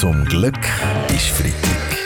Zum 0.00 0.24
Glück 0.24 0.56
ist 1.08 1.26
Freitag. 1.26 1.98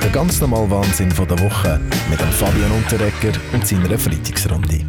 Der 0.00 0.10
ganz 0.10 0.40
normale 0.40 0.70
Wahnsinn 0.70 1.08
der 1.08 1.40
Woche 1.40 1.80
mit 2.08 2.20
dem 2.20 2.28
Fabian 2.28 2.70
Unterrecker 2.70 3.36
und 3.52 3.66
seiner 3.66 3.98
Freitagsrunde. 3.98 4.86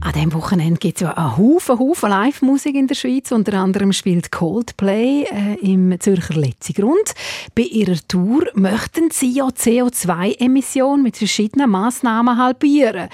An 0.00 0.12
diesem 0.12 0.34
Wochenende 0.34 0.78
gibt 0.78 0.96
es 0.96 1.00
ja 1.00 1.16
einen 1.16 1.38
Haufen, 1.38 1.78
Haufen 1.78 2.10
Live-Musik 2.10 2.74
in 2.74 2.88
der 2.88 2.94
Schweiz. 2.94 3.32
Unter 3.32 3.54
anderem 3.54 3.94
spielt 3.94 4.30
Coldplay 4.30 5.22
äh, 5.22 5.54
im 5.62 5.98
Zürcher 5.98 6.34
Letzigrund. 6.34 7.14
Bei 7.54 7.62
ihrer 7.62 7.96
Tour 8.06 8.44
möchten 8.52 9.10
sie 9.10 9.32
ja 9.32 9.46
CO2-Emissionen 9.46 11.02
mit 11.02 11.16
verschiedenen 11.16 11.70
Massnahmen 11.70 12.36
halbieren. 12.36 13.08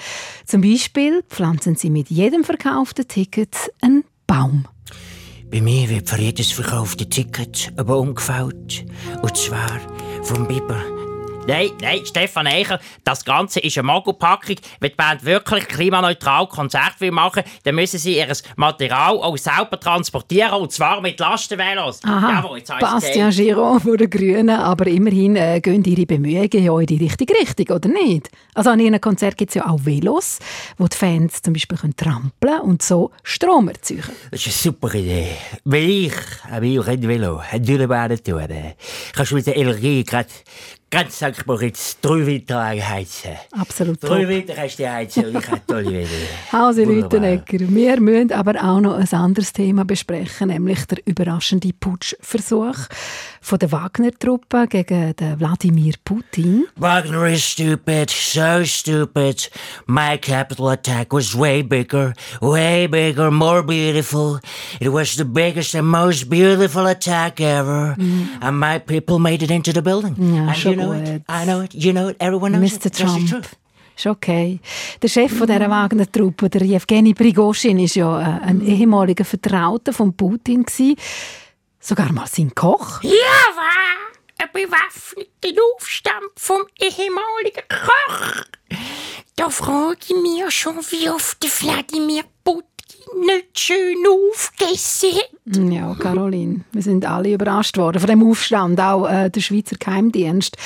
Zum 0.45 0.59
Beispiel 0.59 1.23
pflanzen 1.29 1.77
sie 1.77 1.89
mit 1.89 2.09
jedem 2.09 2.43
verkauften 2.43 3.07
Ticket 3.07 3.71
einen 3.79 4.03
Baum. 4.27 4.67
Bei 5.53 5.61
mir 5.61 5.87
wird 5.87 6.09
für 6.09 6.19
jedes 6.19 6.51
verkaufte 6.51 7.07
Ticket 7.07 7.71
ein 7.77 7.85
Baum 7.85 8.15
gefällt. 8.15 8.85
Und 9.21 9.37
zwar 9.37 9.79
vom 10.23 10.47
Biber. 10.47 11.02
Nein, 11.45 11.71
nein, 11.81 12.05
Stefan 12.05 12.47
Eicher, 12.47 12.79
das 13.03 13.25
Ganze 13.25 13.59
ist 13.59 13.77
eine 13.77 13.87
Mogelpackung. 13.87 14.55
Wenn 14.79 14.91
die 14.91 14.95
Band 14.95 15.25
wirklich 15.25 15.67
klimaneutral 15.67 16.47
Konzerte 16.47 17.01
will 17.01 17.11
machen 17.11 17.43
dann 17.63 17.75
müssen 17.75 17.99
sie 17.99 18.17
ihr 18.17 18.31
Material 18.55 19.17
auch 19.17 19.37
selber 19.37 19.77
transportieren, 19.79 20.53
und 20.53 20.71
zwar 20.71 21.01
mit 21.01 21.19
Lastenvelos. 21.19 21.99
Aha, 22.05 22.41
Jawohl, 22.41 22.59
jetzt 22.59 22.71
Bastian 22.79 23.31
Giraud 23.31 23.81
von 23.81 23.97
den 23.97 24.09
Grünen, 24.09 24.49
aber 24.51 24.87
immerhin 24.87 25.35
äh, 25.35 25.59
gehen 25.59 25.83
ihre 25.83 26.05
Bemühungen 26.05 26.63
ja 26.63 26.79
in 26.79 26.85
die 26.85 26.97
richtige 26.97 27.33
Richtung, 27.33 27.75
oder 27.75 27.89
nicht? 27.89 28.29
Also 28.53 28.69
an 28.69 28.79
ihren 28.79 29.01
Konzerten 29.01 29.37
gibt 29.37 29.51
es 29.51 29.55
ja 29.55 29.67
auch 29.67 29.83
Velos, 29.83 30.39
wo 30.77 30.87
die 30.87 30.95
Fans 30.95 31.41
zum 31.41 31.53
Beispiel 31.53 31.77
können 31.77 31.95
trampeln 31.95 32.61
und 32.61 32.81
so 32.81 33.11
Strom 33.23 33.67
erzeugen 33.67 34.03
Das 34.31 34.39
ist 34.39 34.47
eine 34.47 34.53
super 34.53 34.93
Idee. 34.93 35.35
Weil 35.65 35.89
ich 35.89 36.13
habe 36.49 36.79
auch 36.79 36.87
ein 36.87 37.07
Velo, 37.07 37.41
ein 37.51 37.63
Dürrebahn 37.63 38.17
tun. 38.23 38.47
Kannst 39.13 39.31
du 39.31 39.35
mit 39.35 39.47
der 39.47 39.57
Energie 39.57 40.03
gerade 40.03 40.29
Ganz 40.93 41.15
St. 41.15 41.47
Moritz, 41.47 41.97
drei 41.99 42.23
Winter 42.23 42.63
heizen. 42.63 43.31
Absolut 43.51 43.97
Drei 44.03 44.27
Winter 44.27 44.53
kannst 44.53 44.77
du 44.77 44.87
heizen 44.87 45.25
und 45.25 45.39
ich 45.39 45.49
habe 45.49 45.61
tolle 45.65 45.89
Wege. 45.89 46.07
Hause 46.51 46.83
Lütenegger, 46.83 47.67
wir 47.67 47.99
müssen 47.99 48.31
aber 48.31 48.63
auch 48.63 48.79
noch 48.79 48.93
ein 48.93 49.11
anderes 49.11 49.53
Thema 49.53 49.85
besprechen, 49.85 50.49
nämlich 50.49 50.85
der 50.85 50.99
überraschende 51.05 51.71
Putschversuch 51.73 52.77
von 53.41 53.59
der 53.59 53.71
Wagner-Truppe 53.71 54.67
gegen 54.67 55.15
den 55.15 55.39
Wladimir 55.39 55.95
Putin. 56.05 56.67
Wagner 56.75 57.25
is 57.25 57.43
stupid, 57.43 58.11
so 58.11 58.63
stupid. 58.63 59.49
My 59.87 60.19
capital 60.19 60.69
attack 60.69 61.11
was 61.11 61.35
way 61.35 61.63
bigger, 61.63 62.13
way 62.39 62.87
bigger, 62.87 63.31
more 63.31 63.63
beautiful. 63.63 64.39
It 64.79 64.93
was 64.93 65.15
the 65.15 65.25
biggest 65.25 65.73
and 65.73 65.87
most 65.87 66.29
beautiful 66.29 66.85
attack 66.85 67.41
ever. 67.41 67.95
Mm. 67.97 68.27
And 68.41 68.59
my 68.59 68.77
people 68.77 69.17
made 69.17 69.43
it 69.43 69.49
into 69.49 69.71
the 69.73 69.81
building. 69.81 70.15
Ja, 70.19 70.53
know 70.85 70.93
it. 70.93 71.21
I 71.29 71.45
know 71.45 71.61
it. 71.61 71.73
You 71.73 71.91
know 71.91 72.09
it. 72.09 72.17
Everyone 72.19 72.51
knows 72.51 72.73
Mr. 72.73 72.87
it. 72.87 72.97
Trump. 72.97 73.45
Ist 73.95 74.07
okay. 74.07 74.59
Der 75.01 75.07
Chef 75.07 75.37
von 75.37 75.45
dieser 75.45 75.69
Wagner-Truppe, 75.69 76.49
der 76.49 76.63
Evgeny 76.63 77.13
Prigozhin, 77.13 77.77
ist 77.79 77.95
ja 77.95 78.19
äh, 78.19 78.41
ein 78.41 78.61
ehemaliger 78.61 79.23
Vertrauter 79.23 79.93
von 79.93 80.15
Putin. 80.15 80.65
Sogar 81.79 82.11
mal 82.11 82.27
sein 82.27 82.53
Koch. 82.55 83.03
Ja, 83.03 83.11
war 83.55 84.13
ein 84.39 84.49
bewaffneter 84.51 85.61
Aufstand 85.75 86.31
vom 86.37 86.61
ehemaligen 86.79 87.67
Koch. 87.69 88.43
Da 89.35 89.49
frage 89.49 89.97
ich 90.07 90.15
mich 90.15 90.53
schon, 90.53 90.77
wie 90.77 91.09
oft 91.09 91.43
Vladimir 91.45 92.23
Putin 92.43 92.72
nicht 93.25 93.59
schön 93.59 94.03
aufgegessen 94.07 95.09
hat. 95.11 95.71
Ja, 95.71 95.95
Caroline, 95.95 96.61
wir 96.71 96.81
sind 96.81 97.05
alle 97.05 97.33
überrascht 97.33 97.77
worden 97.77 97.99
von 97.99 98.09
dem 98.09 98.27
Aufstand, 98.27 98.79
auch 98.79 99.07
äh, 99.07 99.29
der 99.29 99.41
Schweizer 99.41 99.75
Geheimdienst. 99.77 100.57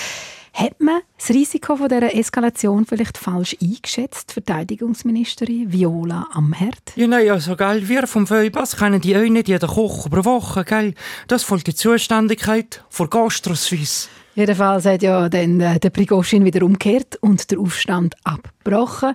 Hat 0.58 0.82
man 0.82 1.02
das 1.16 1.30
Risiko 1.30 1.76
von 1.76 1.88
dieser 1.88 2.16
Eskalation 2.16 2.88
vielleicht 2.88 3.20
falsch 3.20 3.56
eingeschätzt, 3.62 4.32
Verteidigungsministerin 4.32 5.72
Viola 5.72 6.30
Amherd? 6.34 6.94
Ja, 6.96 7.06
nein, 7.06 7.30
also, 7.30 7.56
gell, 7.56 7.88
wir 7.88 8.08
vom 8.08 8.26
Feubas 8.26 8.76
kennen 8.76 9.00
die 9.00 9.16
auch 9.16 9.22
nicht 9.22 9.48
jeden 9.48 9.70
Koch 9.70 10.08
über 10.08 10.26
Woche, 10.26 10.66
gell. 10.66 10.96
Das 11.28 11.44
folgt 11.44 11.68
die 11.68 11.76
Zuständigkeit 11.76 12.84
von 12.90 13.08
Gastro-Suisse. 13.08 14.10
Jedenfalls 14.34 14.86
hat 14.86 15.04
ja 15.04 15.30
dann 15.30 15.62
äh, 15.62 15.80
der 15.80 15.92
Prigozhin 15.92 16.44
wieder 16.44 16.66
umgekehrt 16.66 17.18
und 17.22 17.52
der 17.52 17.60
Aufstand 17.60 18.16
abgebrochen. 18.24 19.14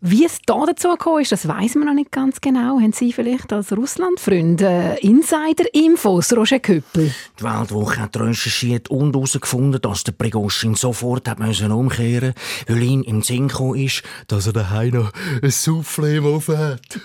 Wie 0.00 0.24
es 0.24 0.38
da 0.46 0.64
dazu 0.64 0.90
gekommen 0.90 1.22
ist, 1.22 1.32
das 1.32 1.48
weiß 1.48 1.74
man 1.74 1.88
noch 1.88 1.94
nicht 1.94 2.12
ganz 2.12 2.40
genau. 2.40 2.78
Haben 2.78 2.92
Sie 2.92 3.12
vielleicht 3.12 3.52
als 3.52 3.76
Russlandfreund 3.76 4.62
äh, 4.62 4.94
Insider-Infos, 4.98 6.32
Roger 6.34 6.60
Köppel? 6.60 7.12
Die 7.40 7.42
Weltwoche 7.42 8.02
hat 8.02 8.16
recherchiert 8.16 8.90
und 8.90 9.12
herausgefunden, 9.12 9.80
dass 9.80 10.04
der 10.04 10.12
Prigozhin 10.12 10.76
sofort 10.76 11.28
hat 11.28 11.40
müssen 11.40 11.72
umkehren 11.72 12.34
weil 12.68 12.82
ihm 12.82 13.02
im 13.02 13.22
Sinn 13.22 13.48
gekommen 13.48 13.74
ist, 13.74 14.04
dass 14.28 14.46
er 14.46 14.52
daheim 14.52 14.94
noch 14.94 15.12
ein 15.42 15.50
Soufflé 15.50 16.22
offen 16.22 16.58
hat. 16.58 17.00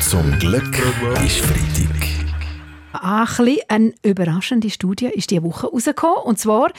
Zum 0.00 0.38
Glück 0.38 0.78
ist 1.22 1.40
Freitag. 1.40 2.31
Ein 2.92 3.58
eine 3.68 3.94
überraschende 4.02 4.70
Studie 4.70 5.06
ist 5.06 5.30
diese 5.30 5.42
Woche 5.42 5.66
herausgekommen. 5.66 6.24
Und 6.24 6.38
zwar 6.38 6.70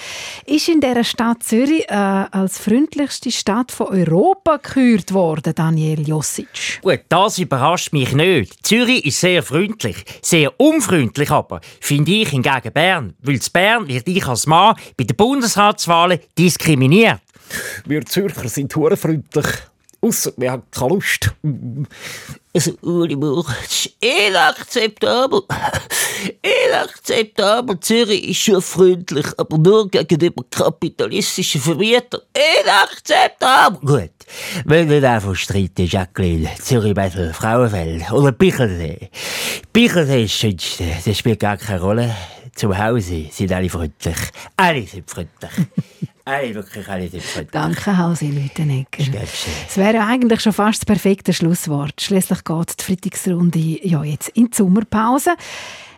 ist 0.46 0.70
in 0.70 0.82
der 0.82 1.04
Stadt 1.04 1.44
Zürich 1.44 1.90
äh, 1.90 1.94
als 1.94 2.58
freundlichste 2.60 3.32
Stadt 3.32 3.72
von 3.72 3.88
Europa 3.88 4.58
gekürt 4.58 5.14
worden, 5.14 5.54
Daniel 5.56 6.08
Josic. 6.08 6.82
Gut, 6.82 7.02
das 7.10 7.38
überrascht 7.38 7.94
mich 7.94 8.14
nicht. 8.14 8.66
Zürich 8.66 9.06
ist 9.06 9.20
sehr 9.20 9.44
freundlich, 9.44 9.98
sehr 10.22 10.60
unfreundlich 10.60 11.32
aber, 11.32 11.62
finde 11.80 12.12
ich 12.12 12.30
hingegen 12.30 12.72
Bern. 12.74 13.14
Weil 13.22 13.36
in 13.36 13.42
Bern 13.52 13.88
wird 13.88 14.08
ich 14.08 14.28
als 14.28 14.46
Mann 14.46 14.76
bei 14.98 15.04
den 15.04 15.16
Bundesratswahlen 15.16 16.20
diskriminiert. 16.38 17.20
Wir 17.86 18.06
Zürcher 18.06 18.50
sind 18.50 18.74
freundlich. 18.74 19.48
Ausser 20.04 20.34
wir 20.36 20.52
haben 20.52 20.64
keine 20.70 20.96
Lust. 20.96 21.32
Also, 22.54 22.74
Uli 22.82 23.16
das 23.16 23.86
ist 23.86 23.96
inakzeptabel. 24.02 25.44
Inakzeptabel. 26.42 27.80
Zürich 27.82 28.30
ist 28.30 28.42
schon 28.42 28.62
freundlich, 28.62 29.28
aber 29.38 29.58
nur 29.58 29.90
gegenüber 29.90 30.44
kapitalistischen 30.52 31.62
Vermietern. 31.62 32.20
Inakzeptabel. 32.34 33.80
Gut. 33.80 34.12
Wenn 34.66 34.90
wir 34.90 35.10
einfach 35.10 35.36
streiten, 35.36 35.86
Jacqueline, 35.86 36.50
Zürich 36.62 36.94
besser 36.94 37.34
Frauenfeld 37.34 38.12
oder 38.12 38.34
Bichelsee. 38.34 39.10
Bichelsee 39.72 40.26
ist 40.26 40.34
das 40.34 40.40
Schönste. 40.40 40.84
Das 41.06 41.18
spielt 41.18 41.40
gar 41.40 41.56
keine 41.56 41.80
Rolle. 41.80 42.16
Zu 42.56 42.78
Hause 42.78 43.28
sind 43.32 43.54
alle 43.54 43.70
freundlich. 43.70 44.18
Alle 44.58 44.86
sind 44.86 45.10
freundlich. 45.10 45.52
alle 46.26 46.56
wirklich 46.56 46.88
alle 46.88 47.10
sind 47.10 47.24
freundlich. 47.24 47.52
Danke, 47.52 47.98
Hausi 47.98 48.28
Lütenegger. 48.28 49.04
Es 49.68 49.78
wäre 49.78 50.06
eigentlich 50.06 50.42
schon 50.42 50.54
fast 50.54 50.82
das 50.82 50.86
perfekte 50.86 51.34
Schlusswort. 51.34 52.02
Schließlich 52.02 52.44
geht 52.44 52.80
die 52.80 52.84
Freitagsrunde 52.84 53.88
ja 53.88 54.04
jetzt 54.04 54.30
in 54.30 54.50
die 54.50 54.56
Sommerpause. 54.56 55.32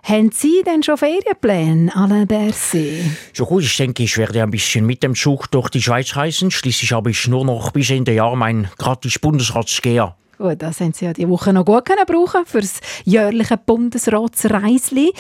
Haben 0.04 0.32
Sie 0.32 0.62
denn 0.64 0.84
schon 0.84 0.98
Ferienpläne, 0.98 1.96
Alain 1.96 2.28
Berset? 2.28 3.06
Schon 3.34 3.48
gut, 3.48 3.64
ich 3.64 3.76
denke, 3.76 4.04
ich 4.04 4.18
werde 4.18 4.44
ein 4.44 4.52
bisschen 4.52 4.86
mit 4.86 5.02
dem 5.02 5.16
Zug 5.16 5.50
durch 5.50 5.70
die 5.70 5.82
Schweiz 5.82 6.16
reisen. 6.16 6.52
Schließlich 6.52 6.92
habe 6.92 7.10
ich 7.10 7.28
nur 7.28 7.44
noch 7.44 7.72
bis 7.72 7.90
Ende 7.90 8.14
Jahr 8.14 8.36
mein 8.36 8.70
gratis 8.78 9.18
Bundesratsgeher. 9.18 10.16
Gut, 10.38 10.62
das 10.62 10.82
haben 10.82 10.94
Sie 10.94 11.06
ja 11.06 11.14
die 11.14 11.30
Woche 11.30 11.54
noch 11.54 11.66
gut 11.66 11.86
können 11.86 12.06
brauchen 12.06 12.46
für 12.46 12.62
das 12.62 12.80
jährliche 13.06 13.58
Bundesratsreisli 13.58 15.14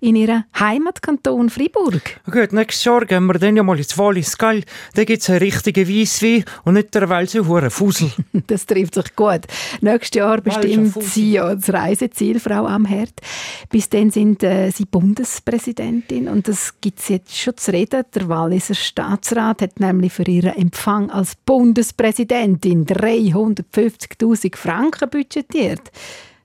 in 0.00 0.16
Ihrem 0.16 0.44
Heimatkanton 0.58 1.50
Freiburg. 1.50 2.20
Gut, 2.30 2.52
nächstes 2.52 2.84
Jahr 2.84 3.04
gehen 3.04 3.26
wir 3.26 3.34
dann 3.34 3.56
ja 3.56 3.62
mal 3.62 3.76
ins 3.76 3.98
Wallis, 3.98 4.38
gell? 4.38 4.64
Da 4.94 5.04
gibt 5.04 5.22
es 5.22 5.30
einen 5.30 5.40
richtigen 5.40 5.88
Weisswein 5.88 6.44
und 6.64 6.74
nicht 6.74 6.94
der 6.94 7.08
Welse 7.08 7.44
Fusel. 7.70 8.10
das 8.46 8.66
trifft 8.66 8.94
sich 8.94 9.14
gut. 9.14 9.42
Nächstes 9.80 10.18
Jahr 10.18 10.40
bestimmt 10.40 11.02
Sie 11.02 11.32
ja 11.32 11.54
das 11.54 11.72
Reiseziel, 11.72 12.40
Frau 12.40 12.66
Amherd. 12.66 13.20
Bis 13.68 13.88
dann 13.88 14.10
sind 14.10 14.42
äh, 14.42 14.70
Sie 14.70 14.84
Bundespräsidentin 14.84 16.28
und 16.28 16.48
das 16.48 16.80
gibt 16.80 17.00
es 17.00 17.08
jetzt 17.08 17.36
schon 17.36 17.56
zu 17.56 17.72
reden. 17.72 18.04
Der 18.14 18.28
Walliser 18.28 18.74
Staatsrat 18.74 19.62
hat 19.62 19.80
nämlich 19.80 20.12
für 20.12 20.24
Ihren 20.24 20.56
Empfang 20.56 21.10
als 21.10 21.34
Bundespräsidentin 21.36 22.86
350'000 22.86 24.56
Franken 24.62 25.08
budgetiert. 25.08 25.90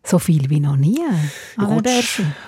So 0.08 0.20
viel 0.20 0.50
wie 0.50 0.62
noch 0.62 0.78
nie. 0.78 1.02
Gut, 1.58 1.86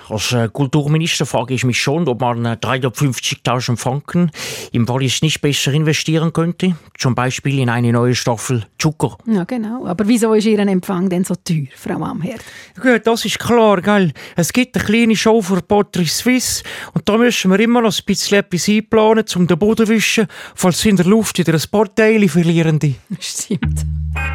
als 0.08 0.32
äh, 0.32 0.48
Kulturminister 0.50 1.26
frage 1.26 1.52
ich 1.52 1.62
mich 1.62 1.78
schon, 1.78 2.08
ob 2.08 2.22
man 2.22 2.46
äh, 2.46 2.56
350.000 2.58 3.76
Franken 3.76 4.30
im 4.72 4.88
Wallis 4.88 5.20
nicht 5.20 5.42
besser 5.42 5.70
investieren 5.74 6.32
könnte. 6.32 6.74
Zum 6.96 7.14
Beispiel 7.14 7.58
in 7.58 7.68
eine 7.68 7.92
neue 7.92 8.14
Staffel 8.14 8.64
Zucker. 8.78 9.18
Ja, 9.26 9.44
genau. 9.44 9.84
Aber 9.86 10.08
wieso 10.08 10.32
ist 10.32 10.46
Ihr 10.46 10.58
Empfang 10.58 11.10
denn 11.10 11.24
so 11.24 11.34
teuer, 11.34 11.66
Frau 11.76 12.02
Amherd? 12.02 12.40
Gut, 12.80 13.06
das 13.06 13.26
ist 13.26 13.38
klar, 13.38 13.82
gell? 13.82 14.14
Es 14.36 14.54
gibt 14.54 14.74
eine 14.76 14.84
kleine 14.86 15.14
Show 15.14 15.42
für 15.42 15.60
Poterie 15.60 16.06
Suisse 16.06 16.62
und 16.94 17.06
da 17.06 17.18
müssen 17.18 17.50
wir 17.50 17.60
immer 17.60 17.82
noch 17.82 17.92
ein 17.92 18.04
bisschen 18.06 18.38
etwas 18.38 18.70
einplanen, 18.70 19.26
um 19.34 19.46
den 19.46 19.58
Boden 19.58 19.84
zu 19.84 19.92
wischen, 19.92 20.28
falls 20.54 20.82
in 20.86 20.96
der 20.96 21.04
Luft 21.04 21.38
wieder 21.38 21.52
ein 21.52 21.62
Porteil 21.70 22.26
verlieren. 22.26 22.80
Stimmt. 23.20 23.84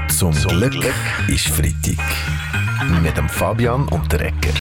Zum 0.10 0.32
Glück 0.32 0.94
ist 1.28 1.48
Freitag. 1.48 2.65
Mit 3.02 3.18
dem 3.18 3.28
Fabian 3.30 3.88
und 3.88 4.12
der 4.12 4.22
Ecker. 4.22 4.54